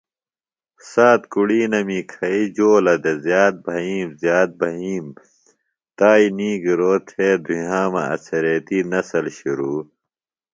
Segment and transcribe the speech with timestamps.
[0.91, 5.05] سات کُڑینمی کھئیۡ جولہ دےۡ زیات بھئیِم زیات بھئیِم
[5.97, 9.81] تائی نِگرو تھےۡ دھُیامہ اڅھریتی نسل شروۡ